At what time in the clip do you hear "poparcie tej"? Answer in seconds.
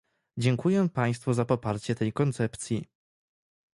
1.45-2.13